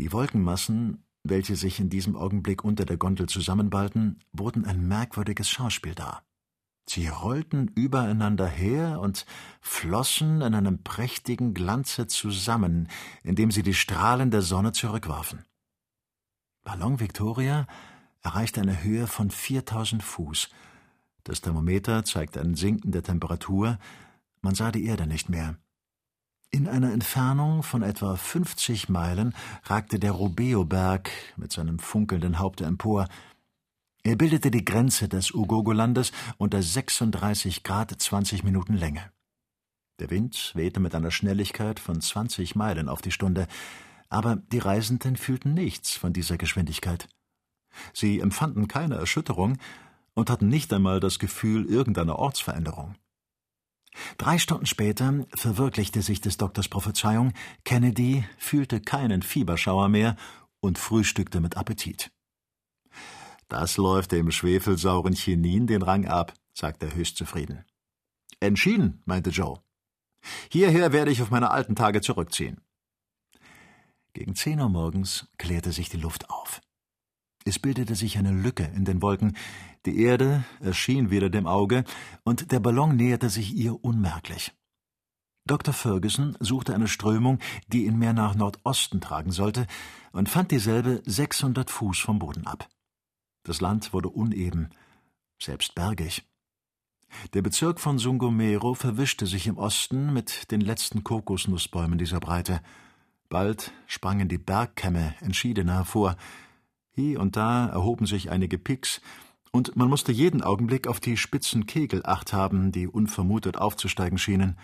[0.00, 5.94] Die Wolkenmassen, welche sich in diesem Augenblick unter der Gondel zusammenballten, boten ein merkwürdiges Schauspiel
[5.94, 6.24] dar.
[6.88, 9.26] Sie rollten übereinander her und
[9.60, 12.88] flossen in einem prächtigen Glanze zusammen,
[13.22, 15.44] indem sie die Strahlen der Sonne zurückwarfen.
[16.62, 17.66] Ballon Victoria
[18.22, 20.48] erreichte eine Höhe von 4000 Fuß.
[21.24, 23.78] Das Thermometer zeigte eine sinkende Temperatur,
[24.40, 25.58] man sah die Erde nicht mehr.
[26.52, 33.06] In einer Entfernung von etwa 50 Meilen ragte der Rubeo-Berg mit seinem funkelnden Haupte empor.
[34.02, 39.12] Er bildete die Grenze des Ugogolandes unter 36 Grad 20 Minuten Länge.
[40.00, 43.46] Der Wind wehte mit einer Schnelligkeit von 20 Meilen auf die Stunde,
[44.08, 47.08] aber die Reisenden fühlten nichts von dieser Geschwindigkeit.
[47.92, 49.58] Sie empfanden keine Erschütterung
[50.14, 52.96] und hatten nicht einmal das Gefühl irgendeiner Ortsveränderung.
[54.18, 57.32] Drei Stunden später verwirklichte sich des Doktors Prophezeiung,
[57.64, 60.16] Kennedy fühlte keinen Fieberschauer mehr
[60.60, 62.10] und frühstückte mit Appetit.
[63.48, 67.64] Das läuft dem schwefelsauren Chinin den Rang ab, sagte er höchst zufrieden.
[68.38, 69.60] Entschieden, meinte Joe.
[70.50, 72.60] Hierher werde ich auf meine alten Tage zurückziehen.
[74.12, 76.60] Gegen zehn Uhr morgens klärte sich die Luft auf.
[77.44, 79.36] Es bildete sich eine Lücke in den Wolken,
[79.86, 81.84] die Erde erschien wieder dem Auge,
[82.22, 84.52] und der Ballon näherte sich ihr unmerklich.
[85.46, 85.72] Dr.
[85.72, 89.66] Ferguson suchte eine Strömung, die ihn mehr nach Nordosten tragen sollte,
[90.12, 92.68] und fand dieselbe 600 Fuß vom Boden ab.
[93.44, 94.68] Das Land wurde uneben,
[95.40, 96.24] selbst bergig.
[97.32, 102.60] Der Bezirk von Sungomero verwischte sich im Osten mit den letzten Kokosnussbäumen dieser Breite.
[103.28, 106.16] Bald sprangen die Bergkämme entschiedener hervor,
[107.00, 109.00] hier und da erhoben sich einige Pics,
[109.52, 114.56] und man musste jeden Augenblick auf die spitzen Kegel acht haben, die unvermutet aufzusteigen schienen.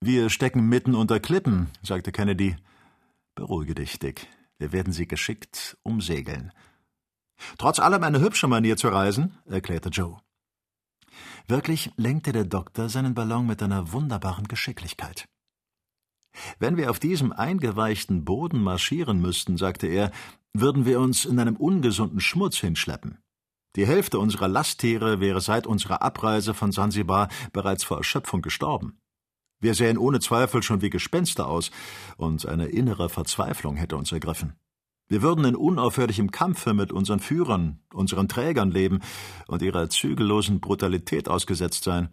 [0.00, 2.56] Wir stecken mitten unter Klippen, sagte Kennedy.
[3.34, 4.26] Beruhige dich, Dick.
[4.58, 6.52] Wir werden sie geschickt umsegeln.
[7.56, 10.18] Trotz allem eine hübsche Manier zu reisen, erklärte Joe.
[11.48, 15.26] Wirklich lenkte der Doktor seinen Ballon mit einer wunderbaren Geschicklichkeit.
[16.58, 20.10] Wenn wir auf diesem eingeweichten Boden marschieren müssten, sagte er,
[20.52, 23.18] würden wir uns in einem ungesunden Schmutz hinschleppen.
[23.76, 28.98] Die Hälfte unserer Lasttiere wäre seit unserer Abreise von Sansibar bereits vor Erschöpfung gestorben.
[29.60, 31.70] Wir sähen ohne Zweifel schon wie Gespenster aus,
[32.16, 34.54] und eine innere Verzweiflung hätte uns ergriffen.
[35.06, 39.00] Wir würden in unaufhörlichem Kampfe mit unseren Führern, unseren Trägern leben
[39.48, 42.08] und ihrer zügellosen Brutalität ausgesetzt sein.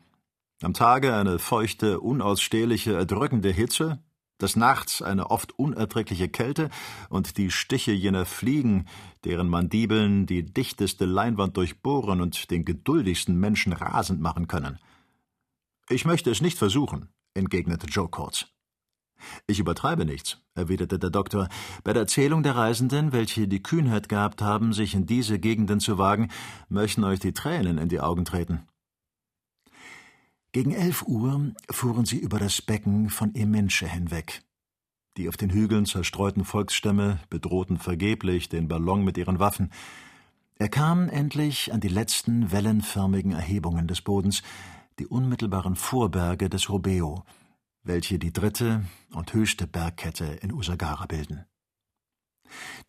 [0.61, 4.03] Am Tage eine feuchte, unausstehliche, erdrückende Hitze,
[4.41, 6.69] des Nachts eine oft unerträgliche Kälte
[7.09, 8.85] und die Stiche jener Fliegen,
[9.23, 14.79] deren Mandibeln die dichteste Leinwand durchbohren und den geduldigsten Menschen rasend machen können.
[15.89, 18.47] Ich möchte es nicht versuchen, entgegnete Joe kurz.
[19.47, 21.49] Ich übertreibe nichts, erwiderte der Doktor.
[21.83, 25.97] Bei der Erzählung der Reisenden, welche die Kühnheit gehabt haben, sich in diese Gegenden zu
[25.97, 26.29] wagen,
[26.69, 28.67] möchten euch die Tränen in die Augen treten.
[30.51, 34.43] Gegen elf Uhr fuhren sie über das Becken von Emensche hinweg.
[35.17, 39.71] Die auf den Hügeln zerstreuten Volksstämme bedrohten vergeblich den Ballon mit ihren Waffen.
[40.55, 44.43] Er kam endlich an die letzten wellenförmigen Erhebungen des Bodens,
[44.99, 47.23] die unmittelbaren Vorberge des Rubeo,
[47.83, 51.45] welche die dritte und höchste Bergkette in Usagara bilden.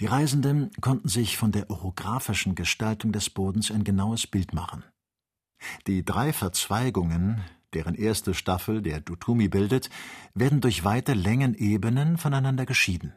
[0.00, 4.84] Die Reisenden konnten sich von der orographischen Gestaltung des Bodens ein genaues Bild machen.
[5.86, 7.42] Die drei Verzweigungen,
[7.74, 9.90] deren erste Staffel der Dutumi bildet,
[10.34, 13.14] werden durch weite Längenebenen voneinander geschieden.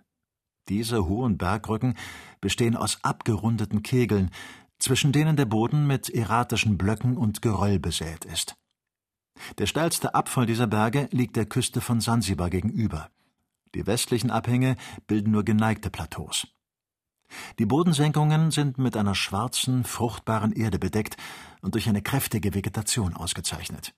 [0.70, 1.96] Diese hohen Bergrücken
[2.40, 4.32] bestehen aus abgerundeten Kegeln,
[4.80, 8.56] zwischen denen der Boden mit erratischen Blöcken und Geröll besät ist.
[9.58, 13.10] Der steilste Abfall dieser Berge liegt der Küste von Sansibar gegenüber.
[13.74, 14.76] Die westlichen Abhänge
[15.08, 16.48] bilden nur geneigte Plateaus.
[17.60, 21.18] Die Bodensenkungen sind mit einer schwarzen, fruchtbaren Erde bedeckt
[21.62, 23.94] und durch eine kräftige Vegetation ausgezeichnet.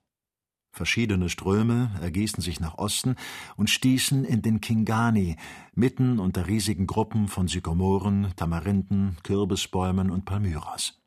[0.75, 3.15] Verschiedene Ströme ergießen sich nach Osten
[3.57, 5.37] und stießen in den Kingani,
[5.75, 10.99] mitten unter riesigen Gruppen von Sykomoren, Tamarinden, Kürbisbäumen und Palmyras.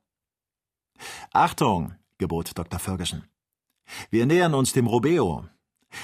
[1.33, 2.79] Achtung, gebot Dr.
[2.79, 3.25] Ferguson.
[4.11, 5.49] Wir nähern uns dem Robeo,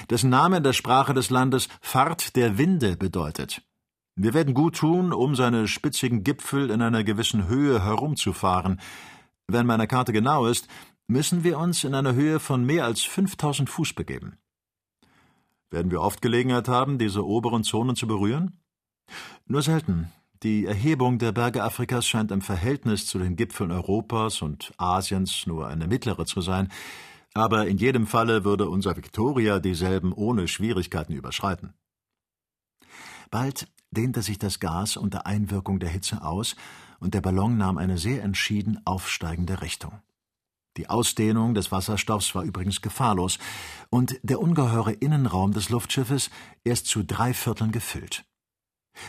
[0.09, 3.61] dessen Name in der Sprache des Landes Fahrt der Winde bedeutet.
[4.15, 8.79] Wir werden gut tun, um seine spitzigen Gipfel in einer gewissen Höhe herumzufahren.
[9.47, 10.67] Wenn meine Karte genau ist,
[11.07, 14.37] müssen wir uns in einer Höhe von mehr als 5000 Fuß begeben.
[15.71, 18.59] Werden wir oft Gelegenheit haben, diese oberen Zonen zu berühren?
[19.47, 20.11] Nur selten.
[20.43, 25.67] Die Erhebung der Berge Afrikas scheint im Verhältnis zu den Gipfeln Europas und Asiens nur
[25.67, 26.69] eine mittlere zu sein,
[27.33, 31.73] aber in jedem Falle würde unser Victoria dieselben ohne Schwierigkeiten überschreiten.
[33.33, 36.55] Bald dehnte sich das Gas unter Einwirkung der Hitze aus,
[36.99, 40.03] und der Ballon nahm eine sehr entschieden aufsteigende Richtung.
[40.77, 43.39] Die Ausdehnung des Wasserstoffs war übrigens gefahrlos
[43.89, 46.29] und der ungeheure Innenraum des Luftschiffes
[46.63, 48.23] erst zu drei Vierteln gefüllt.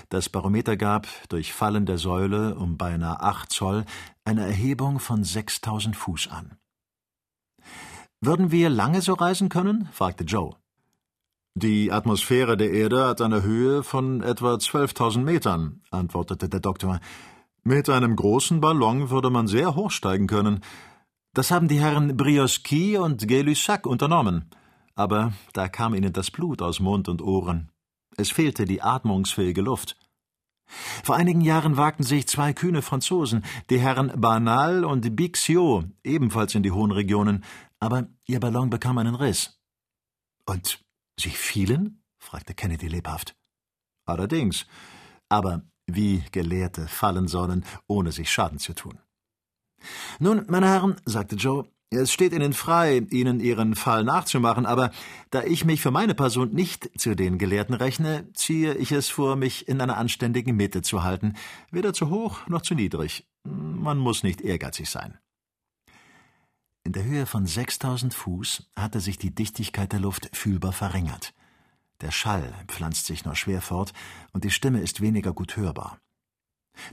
[0.09, 3.85] Das Barometer gab, durch Fallen der Säule um beinahe acht Zoll,
[4.25, 6.57] eine Erhebung von 6000 Fuß an.
[8.23, 9.87] Würden wir lange so reisen können?
[9.93, 10.57] fragte Joe.
[11.57, 16.99] Die Atmosphäre der Erde hat eine Höhe von etwa 12.000 Metern, antwortete der Doktor.
[17.63, 20.65] Mit einem großen Ballon würde man sehr hoch steigen können.
[21.33, 24.51] Das haben die Herren Brioski und Gay-Lussac unternommen.
[24.97, 27.71] Aber da kam ihnen das Blut aus Mund und Ohren.
[28.17, 29.97] Es fehlte die atmungsfähige Luft.
[31.05, 36.65] Vor einigen Jahren wagten sich zwei kühne Franzosen, die Herren Banal und Bixiot, ebenfalls in
[36.65, 37.45] die hohen Regionen,
[37.79, 39.61] aber ihr Ballon bekam einen Riss.
[40.47, 40.84] Und
[41.19, 42.03] Sie fielen?
[42.19, 43.37] fragte Kennedy lebhaft.
[44.07, 44.67] Allerdings.
[45.29, 48.99] Aber wie Gelehrte fallen sollen, ohne sich Schaden zu tun.
[50.19, 54.91] Nun, meine Herren, sagte Joe, es steht Ihnen frei, Ihnen Ihren Fall nachzumachen, aber
[55.31, 59.37] da ich mich für meine Person nicht zu den Gelehrten rechne, ziehe ich es vor,
[59.37, 61.35] mich in einer anständigen Mitte zu halten,
[61.71, 63.29] weder zu hoch noch zu niedrig.
[63.45, 65.19] Man muss nicht ehrgeizig sein.
[66.87, 71.33] In der Höhe von 6000 Fuß hatte sich die Dichtigkeit der Luft fühlbar verringert.
[72.03, 73.95] Der Schall pflanzt sich nur schwer fort
[74.33, 75.99] und die Stimme ist weniger gut hörbar.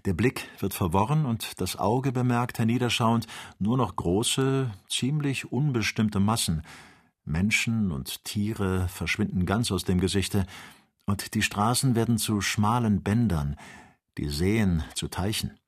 [0.05, 3.27] Der Blick wird verworren und das Auge bemerkt herniederschauend
[3.59, 6.61] nur noch große, ziemlich unbestimmte Massen.
[7.25, 10.45] Menschen und Tiere verschwinden ganz aus dem Gesichte,
[11.05, 13.57] und die Straßen werden zu schmalen Bändern,
[14.17, 15.59] die Seen zu Teichen.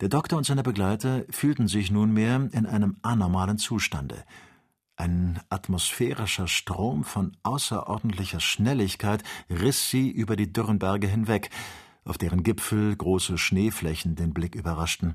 [0.00, 4.24] Der Doktor und seine Begleiter fühlten sich nunmehr in einem anormalen Zustande.
[4.96, 11.50] Ein atmosphärischer Strom von außerordentlicher Schnelligkeit riss sie über die dürren Berge hinweg,
[12.04, 15.14] auf deren Gipfel große Schneeflächen den Blick überraschten.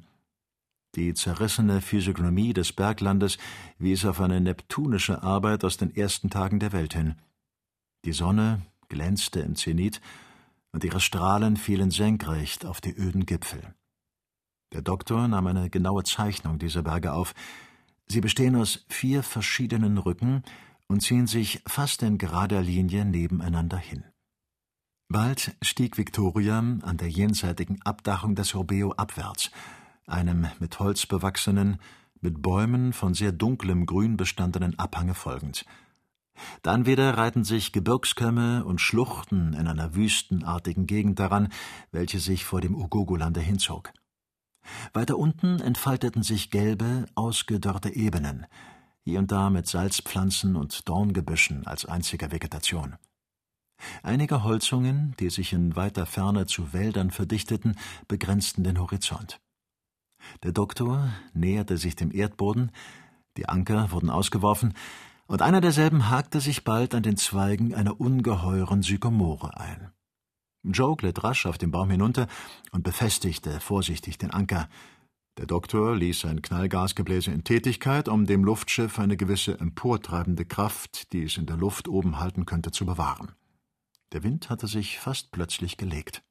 [0.96, 3.38] Die zerrissene Physiognomie des Berglandes
[3.78, 7.16] wies auf eine neptunische Arbeit aus den ersten Tagen der Welt hin.
[8.06, 10.02] Die Sonne glänzte im Zenit,
[10.72, 13.62] und ihre Strahlen fielen senkrecht auf die öden Gipfel.
[14.76, 17.34] Der Doktor nahm eine genaue Zeichnung dieser Berge auf.
[18.08, 20.44] Sie bestehen aus vier verschiedenen Rücken
[20.88, 24.04] und ziehen sich fast in gerader Linie nebeneinander hin.
[25.08, 29.50] Bald stieg Victoria an der jenseitigen Abdachung des Robeo abwärts,
[30.08, 31.80] einem mit Holz bewachsenen,
[32.20, 35.66] mit Bäumen von sehr dunklem Grün bestandenen Abhange folgend.
[36.64, 41.48] Dann wieder reihten sich Gebirgskämme und Schluchten in einer wüstenartigen Gegend daran,
[41.94, 43.94] welche sich vor dem Ugogolande hinzog.
[44.94, 48.46] Weiter unten entfalteten sich gelbe, ausgedörrte Ebenen,
[49.04, 52.96] hier und da mit Salzpflanzen und Dorngebüschen als einziger Vegetation.
[54.04, 57.78] Einige Holzungen, die sich in weiter Ferne zu Wäldern verdichteten,
[58.08, 59.40] begrenzten den Horizont.
[60.44, 62.72] Der Doktor näherte sich dem Erdboden,
[63.38, 64.74] die Anker wurden ausgeworfen,
[65.28, 69.92] und einer derselben hakte sich bald an den Zweigen einer ungeheuren Sykomore ein.
[70.72, 72.28] Joe glitt rasch auf den Baum hinunter
[72.72, 74.70] und befestigte vorsichtig den Anker.
[75.38, 81.24] Der Doktor ließ sein Knallgasgebläse in Tätigkeit, um dem Luftschiff eine gewisse emportreibende Kraft, die
[81.24, 83.34] es in der Luft oben halten könnte, zu bewahren.
[84.14, 86.24] Der Wind hatte sich fast plötzlich gelegt.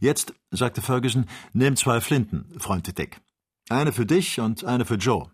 [0.00, 3.20] Jetzt, sagte Ferguson, nimm zwei Flinten, Freund Dick.
[3.68, 5.30] Eine für dich und eine für Joe.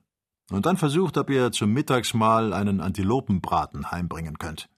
[0.50, 4.68] Und dann versucht, ob ihr zum Mittagsmahl einen Antilopenbraten heimbringen könnt.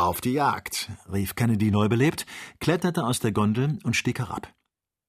[0.00, 2.24] Auf die Jagd, rief Kennedy neubelebt,
[2.58, 4.50] kletterte aus der Gondel und stieg herab.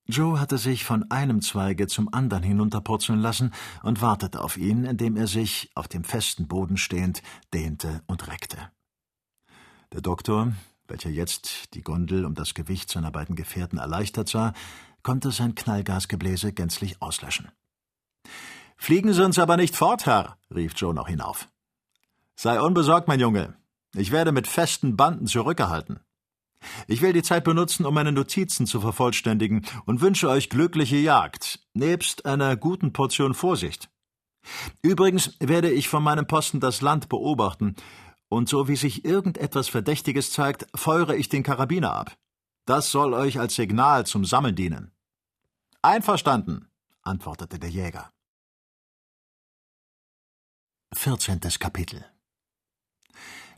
[0.05, 5.15] Joe hatte sich von einem Zweige zum anderen hinunterpurzeln lassen und wartete auf ihn, indem
[5.15, 8.57] er sich, auf dem festen Boden stehend, dehnte und reckte.
[9.93, 10.51] Der Doktor,
[10.89, 14.51] welcher jetzt die Gondel um das Gewicht seiner beiden Gefährten erleichtert sah,
[15.03, 17.49] konnte sein Knallgasgebläse gänzlich auslöschen.
[18.75, 21.47] Fliegen Sie uns aber nicht fort, Herr, rief Joe noch hinauf.
[22.35, 23.55] Sei unbesorgt, mein Junge,
[23.95, 25.99] ich werde mit festen Banden zurückgehalten.
[26.87, 31.59] Ich will die Zeit benutzen, um meine Notizen zu vervollständigen und wünsche euch glückliche Jagd,
[31.73, 33.89] nebst einer guten Portion Vorsicht.
[34.81, 37.75] Übrigens werde ich von meinem Posten das Land beobachten,
[38.29, 42.17] und so wie sich irgendetwas Verdächtiges zeigt, feuere ich den Karabiner ab.
[42.65, 44.91] Das soll euch als Signal zum Sammeln dienen.
[45.81, 46.69] Einverstanden,
[47.01, 48.11] antwortete der Jäger.
[50.93, 51.39] 14.
[51.59, 52.05] Kapitel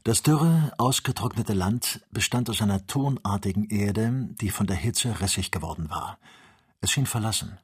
[0.04, 5.90] das dürre, ausgetrocknete Land bestand aus einer tonartigen Erde, die von der Hitze rissig geworden
[5.90, 6.20] war.
[6.82, 7.58] Es schien verlassen.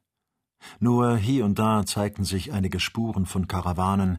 [0.79, 4.17] Nur hier und da zeigten sich einige Spuren von Karawanen,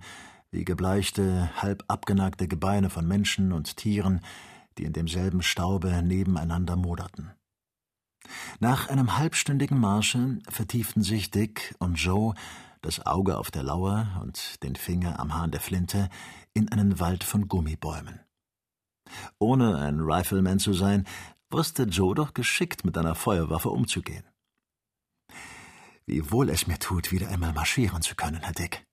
[0.50, 4.20] wie gebleichte, halb abgenagte Gebeine von Menschen und Tieren,
[4.76, 7.30] die in demselben Staube nebeneinander moderten.
[8.58, 12.34] Nach einem halbstündigen Marsche vertieften sich Dick und Joe,
[12.82, 16.08] das Auge auf der Lauer und den Finger am Hahn der Flinte,
[16.54, 18.20] in einen Wald von Gummibäumen.
[19.38, 21.06] Ohne ein Rifleman zu sein,
[21.50, 24.24] wusste Joe doch geschickt mit einer Feuerwaffe umzugehen.
[26.06, 28.84] Wie wohl es mir tut, wieder einmal marschieren zu können, Herr Dick.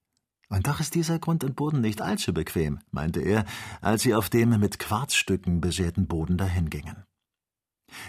[0.49, 3.45] Und doch ist dieser Grund und Boden nicht allzu bequem, meinte er,
[3.81, 7.05] als sie auf dem mit Quarzstücken besäten Boden dahingingen.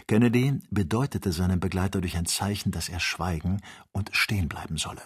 [0.07, 3.61] Kennedy bedeutete seinem Begleiter durch ein Zeichen, dass er schweigen
[3.93, 5.03] und stehen bleiben solle.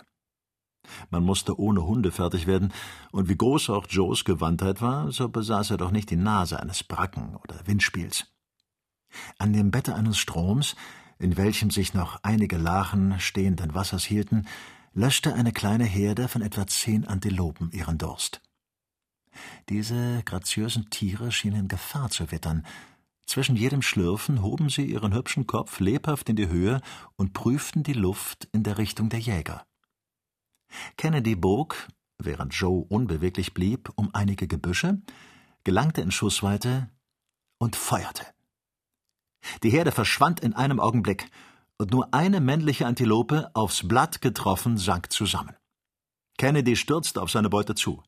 [1.11, 2.72] Man musste ohne Hunde fertig werden,
[3.11, 6.84] und wie groß auch Joes Gewandtheit war, so besaß er doch nicht die Nase eines
[6.84, 8.26] Bracken oder Windspiels.
[9.38, 10.76] An dem Bette eines Stroms,
[11.18, 14.46] in welchem sich noch einige Lachen stehenden Wassers hielten,
[14.94, 18.40] löschte eine kleine Herde von etwa zehn Antilopen ihren Durst.
[19.68, 22.66] Diese graziösen Tiere schienen Gefahr zu wittern,
[23.26, 26.80] zwischen jedem Schlürfen hoben sie ihren hübschen Kopf lebhaft in die Höhe
[27.16, 29.64] und prüften die Luft in der Richtung der Jäger.
[30.97, 31.88] Kennedy bog,
[32.19, 35.02] während Joe unbeweglich blieb, um einige Gebüsche,
[35.64, 36.91] gelangte in Schussweite
[37.59, 38.26] und feuerte.
[39.62, 41.31] Die Herde verschwand in einem Augenblick,
[41.79, 45.57] und nur eine männliche Antilope, aufs Blatt getroffen, sank zusammen.
[46.38, 48.02] Kennedy stürzte auf seine Beute zu.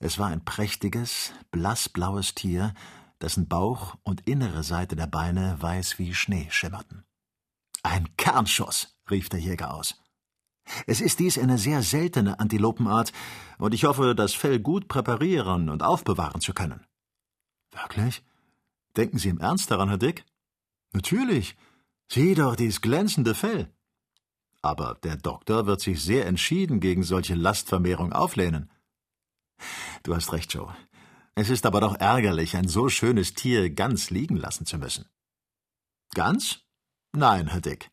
[0.00, 2.74] Es war ein prächtiges, blassblaues Tier,
[3.20, 7.04] dessen Bauch und innere Seite der Beine weiß wie Schnee schimmerten.
[7.82, 10.00] Ein Kernschuss, rief der Jäger aus.
[10.86, 13.12] Es ist dies eine sehr seltene Antilopenart,
[13.58, 16.86] und ich hoffe, das Fell gut präparieren und aufbewahren zu können.
[17.72, 18.22] Wirklich?
[18.96, 20.24] Denken Sie im Ernst daran, Herr Dick?
[20.92, 21.56] Natürlich.
[22.10, 23.72] Sieh doch dies glänzende Fell.
[24.62, 28.70] Aber der Doktor wird sich sehr entschieden gegen solche Lastvermehrung auflehnen.
[30.02, 30.74] Du hast recht, Joe.
[31.34, 35.06] Es ist aber doch ärgerlich, ein so schönes Tier ganz liegen lassen zu müssen.
[36.14, 36.60] Ganz?
[37.12, 37.90] Nein, Herr Dick.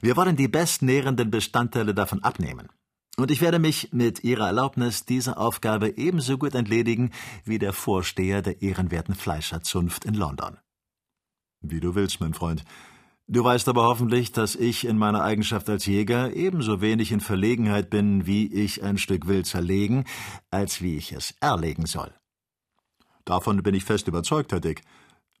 [0.00, 2.68] Wir wollen die bestnährenden Bestandteile davon abnehmen.
[3.16, 7.10] Und ich werde mich mit Ihrer Erlaubnis dieser Aufgabe ebenso gut entledigen
[7.44, 10.58] wie der Vorsteher der ehrenwerten Fleischerzunft in London.
[11.60, 12.64] Wie du willst, mein Freund.
[13.26, 17.90] Du weißt aber hoffentlich, dass ich in meiner Eigenschaft als Jäger ebenso wenig in Verlegenheit
[17.90, 20.04] bin, wie ich ein Stück Wild zerlegen,
[20.50, 22.14] als wie ich es erlegen soll.
[23.26, 24.82] Davon bin ich fest überzeugt, Herr Dick.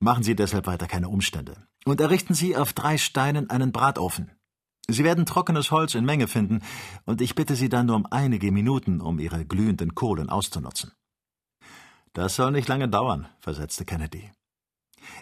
[0.00, 1.66] Machen Sie deshalb weiter keine Umstände.
[1.84, 4.30] Und errichten Sie auf drei Steinen einen Bratofen.
[4.88, 6.60] Sie werden trockenes Holz in Menge finden,
[7.04, 10.92] und ich bitte Sie dann nur um einige Minuten, um Ihre glühenden Kohlen auszunutzen.
[12.14, 14.30] Das soll nicht lange dauern, versetzte Kennedy.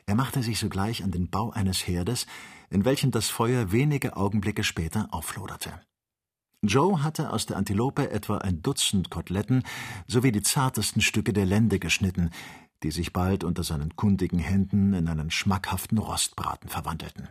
[0.06, 2.26] Er machte sich sogleich an den Bau eines Herdes,
[2.71, 5.80] in welchem das Feuer wenige Augenblicke später aufloderte.
[6.62, 9.62] Joe hatte aus der Antilope etwa ein Dutzend Koteletten
[10.06, 12.30] sowie die zartesten Stücke der Lende geschnitten,
[12.83, 17.28] die sich bald unter seinen kundigen Händen in einen schmackhaften Rostbraten verwandelten.